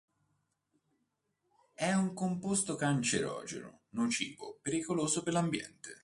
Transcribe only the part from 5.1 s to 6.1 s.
per l'ambiente.